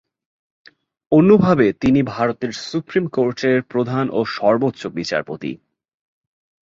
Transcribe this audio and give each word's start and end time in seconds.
অন্যভাবে 1.11 1.67
তিনি 1.73 1.99
ভারতের 2.03 2.51
সুপ্রিম 2.61 3.05
কোর্টের 3.07 3.57
প্রধান 3.63 4.05
ও 4.09 4.19
সর্ব্বোচ্চ 4.35 4.81
বিচারপতি। 4.87 5.51